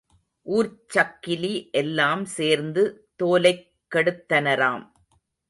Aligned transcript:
ஊர்ச் 0.45 0.97
சக்கிலி 0.97 1.51
எல்லாம் 1.71 2.25
சேர்ந்து 2.25 2.83
தோலைக் 3.23 3.63
கெடுத்தனராம். 3.91 4.83